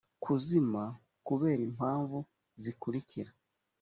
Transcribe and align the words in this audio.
kuzima 0.23 0.81
kubera 1.27 1.61
impamvu 1.69 2.17
zikurikira 2.61 3.31